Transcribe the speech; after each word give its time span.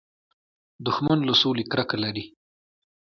دښمن 0.85 1.19
له 1.27 1.33
سولې 1.41 1.63
کرکه 1.71 1.97
لري 2.03 2.25